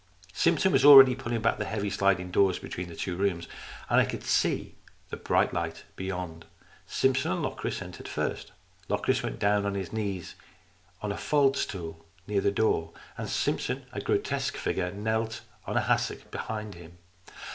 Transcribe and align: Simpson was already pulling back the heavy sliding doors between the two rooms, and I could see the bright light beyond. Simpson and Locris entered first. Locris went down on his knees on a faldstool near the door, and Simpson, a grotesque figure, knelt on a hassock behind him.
Simpson 0.33 0.71
was 0.71 0.83
already 0.83 1.13
pulling 1.13 1.41
back 1.43 1.59
the 1.59 1.65
heavy 1.65 1.91
sliding 1.91 2.31
doors 2.31 2.57
between 2.57 2.87
the 2.87 2.95
two 2.95 3.15
rooms, 3.15 3.47
and 3.87 4.01
I 4.01 4.05
could 4.05 4.23
see 4.23 4.73
the 5.11 5.15
bright 5.15 5.53
light 5.53 5.83
beyond. 5.95 6.47
Simpson 6.87 7.31
and 7.33 7.43
Locris 7.43 7.83
entered 7.83 8.07
first. 8.07 8.51
Locris 8.89 9.21
went 9.21 9.37
down 9.37 9.63
on 9.63 9.75
his 9.75 9.93
knees 9.93 10.33
on 11.03 11.11
a 11.11 11.17
faldstool 11.17 12.03
near 12.25 12.41
the 12.41 12.49
door, 12.49 12.93
and 13.15 13.29
Simpson, 13.29 13.85
a 13.93 14.01
grotesque 14.01 14.57
figure, 14.57 14.89
knelt 14.91 15.41
on 15.67 15.77
a 15.77 15.81
hassock 15.81 16.31
behind 16.31 16.73
him. 16.73 16.97